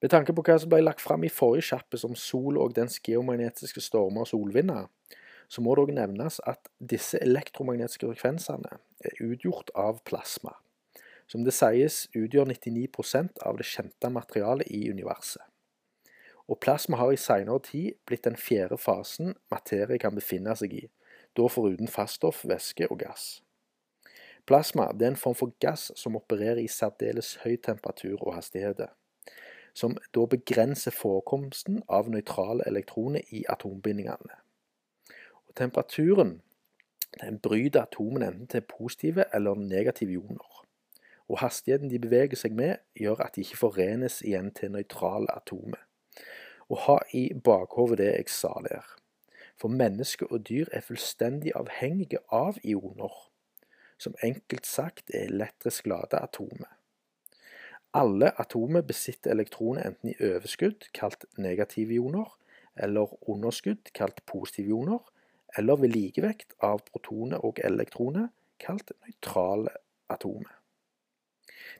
[0.00, 2.96] Med tanke på hva som ble lagt fram i forrige sjappe som sol og dens
[3.04, 4.88] geomagnetiske stormer og solvinder,
[5.50, 10.54] så må det òg nevnes at disse elektromagnetiske frekvensene er utgjort av plasma.
[11.28, 15.42] Som det sies utgjør 99% av det kjente materialet i universet.
[16.50, 20.86] Og plasma har i seinere tid blitt den fjerde fasen materie kan befinne seg i,
[21.38, 23.42] da foruten faststoff, væske og gass.
[24.48, 28.90] Plasma er en form for gass som opererer i særdeles høy temperatur og hastigheter,
[29.74, 34.38] som da begrenser forekomsten av nøytrale elektroner i atombindingene.
[35.48, 36.40] Og temperaturen
[37.42, 40.66] bryter atomene enten til positive eller negative ioner.
[41.28, 45.82] Og hastigheten de beveger seg med, gjør at de ikke forenes igjen til nøytrale atomer.
[46.70, 48.86] Og ha i bakhodet det jeg sa der.
[49.60, 53.12] For mennesker og dyr er fullstendig avhengige av ioner,
[53.98, 56.79] som enkelt sagt er elektrisk lada atomer.
[57.92, 62.28] Alle atomer besitter elektroner enten i overskudd, kalt negative ioner,
[62.78, 65.00] eller underskudd, kalt positive ioner,
[65.58, 68.28] eller ved likevekt av protoner og elektroner,
[68.62, 69.72] kalt nøytrale
[70.08, 70.52] atomer.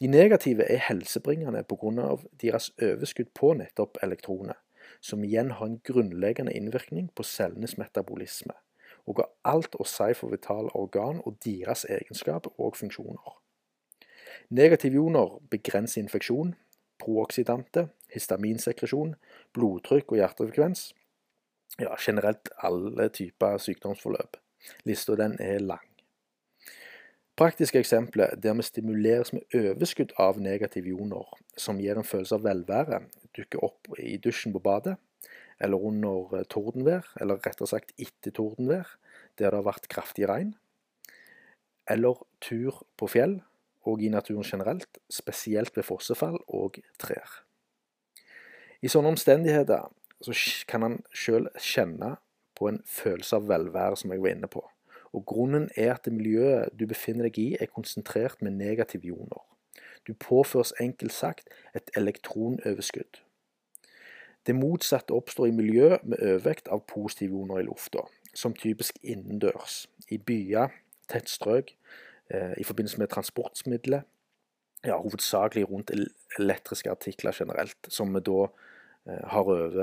[0.00, 2.16] De negative er helsebringende pga.
[2.42, 4.58] deres overskudd på nettopp elektroner,
[5.00, 8.52] som igjen har en grunnleggende innvirkning på cellenes metabolisme,
[9.06, 13.40] og har alt å si for vitale organ og deres egenskaper og funksjoner.
[14.48, 16.54] Negative ioner begrenser infeksjon,
[17.02, 19.14] prooksidante, histaminsekresjon,
[19.54, 20.92] blodtrykk og hjertefrekvens,
[21.80, 24.38] ja, generelt alle typer sykdomsforløp.
[24.88, 25.84] Lista den er lang.
[27.34, 31.26] Praktiske eksempler der vi stimuleres med overskudd av negative ioner,
[31.58, 33.00] som gir en følelse av velvære,
[33.34, 34.94] dukker opp i dusjen på badet,
[35.58, 38.86] eller under eh, tordenvær, eller rettere sagt etter tordenvær,
[39.38, 40.54] der det har vært kraftig regn,
[41.90, 43.40] eller tur på fjell,
[43.84, 47.40] og i naturen generelt, spesielt ved fossefall og trær.
[48.82, 49.88] I sånne omstendigheter
[50.24, 50.34] så
[50.68, 52.16] kan han sjøl kjenne
[52.56, 54.62] på en følelse av velvære, som jeg var inne på.
[55.14, 59.42] Og Grunnen er at det miljøet du befinner deg i, er konsentrert med negative ioner.
[60.06, 63.20] Du påføres enkelt sagt et elektronoverskudd.
[64.46, 68.04] Det motsatte oppstår i miljø med overvekt av positive ioner i lufta,
[68.36, 70.74] som typisk innendørs, i byer,
[71.08, 71.72] tettstrøk,
[72.30, 74.00] i forbindelse med transportmidler,
[74.84, 75.90] ja, hovedsakelig rundt
[76.38, 78.46] elektriske artikler generelt, som vi da
[79.06, 79.74] Eh, har over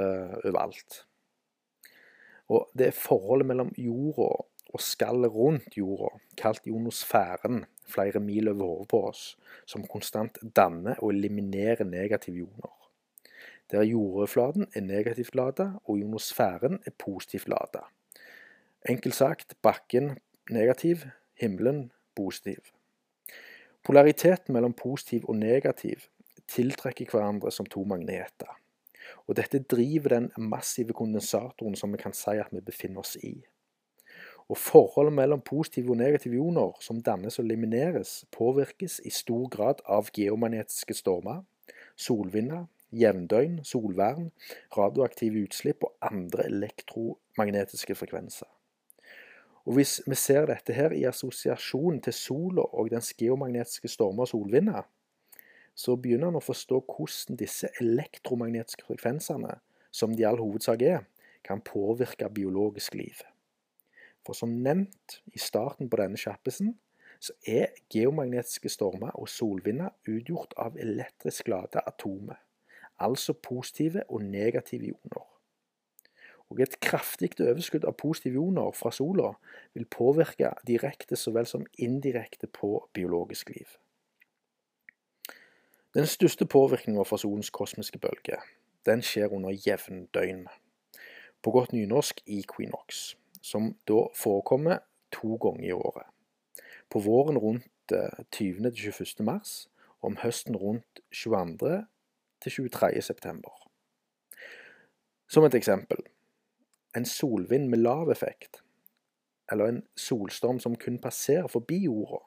[0.46, 1.06] overalt.
[2.50, 4.30] Og det er forholdet mellom jorda
[4.72, 10.98] og skallet rundt jorda, kalt ionosfæren, flere mil over hodet på oss, som konstant danner
[11.00, 12.74] og eliminerer negative joner.
[13.72, 17.86] Der jordoverflaten er negativt lada, og ionosfæren er positivt lada.
[18.90, 20.18] Enkelt sagt bakken
[20.50, 21.06] negativ,
[21.38, 22.72] himmelen positiv.
[23.84, 26.08] Polariteten mellom positiv og negativ
[26.52, 28.50] tiltrekker hverandre som to magneter.
[29.28, 33.40] Og dette driver den massive kondensatoren som vi kan si at vi befinner oss i.
[34.52, 39.84] Og Forholdet mellom positive og negative ioner som dannes og elimineres, påvirkes i stor grad
[39.88, 41.46] av geomagnetiske stormer,
[41.96, 44.32] solvinder, jevndøgn, solvern,
[44.76, 48.50] radioaktive utslipp og andre elektromagnetiske frekvenser.
[49.66, 54.32] Og Hvis vi ser dette her i assosiasjon til sola og dens geomagnetiske stormer og
[54.34, 54.88] solvinder,
[55.76, 59.60] så begynner en å forstå hvordan disse elektromagnetiske frekvensene,
[59.92, 61.06] som de all hovedsak er,
[61.44, 63.22] kan påvirke biologisk liv.
[64.26, 66.76] For som nevnt i starten på denne kjappesen,
[67.22, 72.40] så er geomagnetiske stormer og solvinder utgjort av elektrisk lade atomer,
[72.98, 75.28] altså positive og negative ioner.
[76.52, 79.30] Og Et kraftig overskudd av positive ioner fra sola
[79.74, 83.78] vil påvirke direkte så vel som indirekte på biologisk liv.
[85.96, 88.42] Den største påvirkninga fra solens kosmiske bølge
[88.86, 90.48] den skjer under jevndøgn,
[91.42, 94.82] på godt nynorsk equinox, som da forekommer
[95.12, 96.08] to ganger i året.
[96.90, 97.68] På våren rundt
[98.32, 98.72] 20.
[98.72, 99.26] til 21.
[99.26, 99.70] mars,
[100.02, 101.86] og om høsten rundt 22.
[102.42, 103.02] til 23.
[103.02, 103.52] september.
[105.28, 106.04] Som et eksempel
[106.98, 108.62] en solvind med lav effekt,
[109.52, 112.22] eller en solstorm som kun passerer forbi jorda,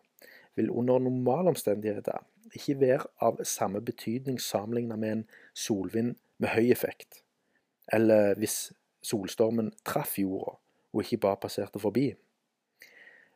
[0.55, 2.23] vil under normale omstendigheter
[2.55, 5.25] ikke være av samme betydning sammenlignet med en
[5.55, 7.23] solvind med høy effekt,
[7.93, 8.73] eller hvis
[9.05, 10.57] solstormen traff jorda
[10.95, 12.13] og ikke bare passerte forbi.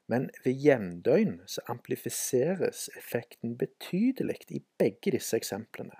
[0.08, 5.98] Men ved jevndøgn så amplifiseres effekten betydelig i begge disse eksemplene.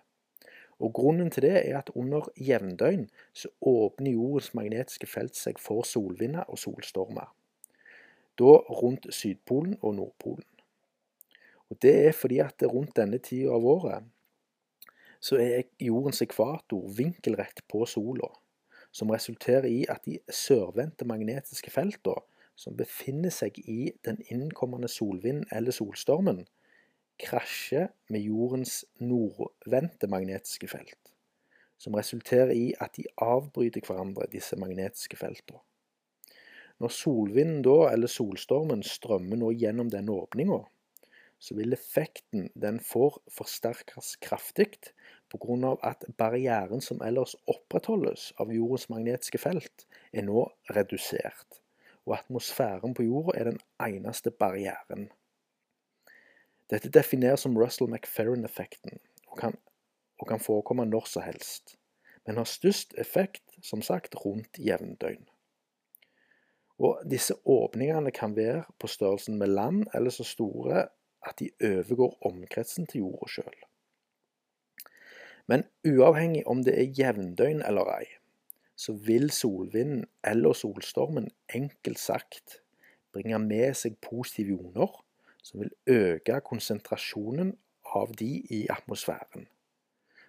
[0.78, 5.82] Og Grunnen til det er at under jevndøgn så åpner jordens magnetiske felt seg for
[5.82, 7.32] solvinder og solstormer.
[8.38, 10.46] Da rundt Sydpolen og Nordpolen.
[11.70, 14.06] Og Det er fordi at rundt denne tida av året
[15.20, 18.31] så er jordens ekvator vinkelrett på sola,
[18.92, 22.22] som resulterer i at de sørvendte magnetiske feltene
[22.58, 26.46] som befinner seg i den innkommende solvinden eller solstormen,
[27.19, 31.12] krasjer med jordens nordvendte magnetiske felt,
[31.79, 35.61] som resulterer i at de avbryter hverandre, disse magnetiske feltene.
[36.79, 40.61] Når solvinden da, eller solstormen, strømmer nå gjennom denne åpninga,
[41.38, 44.70] så vil effekten den får forsterkes kraftig
[45.31, 45.76] pga.
[45.82, 51.61] at barrieren som ellers opprettholdes av jordens magnetiske felt, er nå redusert,
[52.06, 55.11] og atmosfæren på jorda er den eneste barrieren.
[56.69, 59.55] Dette defineres som Russell McFerrin-effekten, og,
[60.19, 61.79] og, kan forekomme når som helst,
[62.26, 65.25] men har størst effekt, som sagt, rundt jevndøgn.
[66.79, 70.87] Og disse åpningene kan være på størrelsen med land, eller så store
[71.26, 73.59] at de overgår omkretsen til jorda sjøl.
[75.49, 78.06] Men uavhengig om det er jevndøgn eller ei,
[78.76, 82.61] så vil solvinden eller solstormen enkelt sagt
[83.12, 84.93] bringe med seg positive joner
[85.48, 87.54] som vil øke konsentrasjonen
[87.96, 89.48] av de i atmosfæren.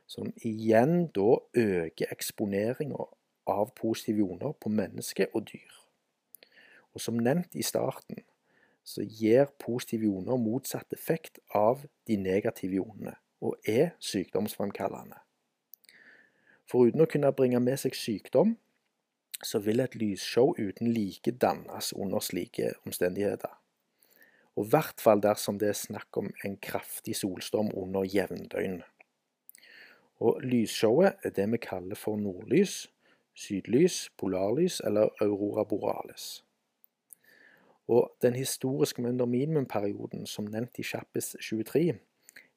[0.07, 3.03] Som igjen da øker eksponeringa
[3.47, 5.75] av positive joner på mennesker og dyr.
[6.93, 8.23] Og som nevnt i starten,
[8.83, 15.19] så gir positive joner motsatt effekt av de negative jonene, og er sykdomsfremkallende.
[16.69, 18.55] Foruten å kunne bringe med seg sykdom,
[19.43, 23.59] så vil et lysshow uten like dannes under slike omstendigheter.
[24.59, 28.81] Og i hvert fall dersom det er snakk om en kraftig solstorm under jevndøgn.
[30.19, 32.89] Og lysshowet er det vi kaller for nordlys,
[33.39, 36.43] sydlys, polarlys eller aurora borealis.
[37.87, 41.95] Og den historiske minimumperioden, som nevnt i Chappes 23,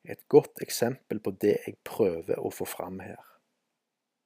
[0.05, 3.23] er et godt eksempel på det jeg prøver å få fram her.